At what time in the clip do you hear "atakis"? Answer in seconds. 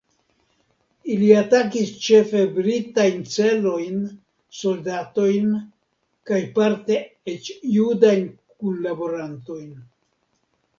1.41-1.91